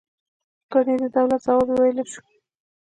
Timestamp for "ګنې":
0.71-0.95